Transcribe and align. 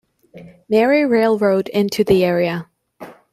Marie 0.67 1.03
Railroad 1.05 1.67
into 1.67 2.03
the 2.03 2.25
area. 2.25 2.67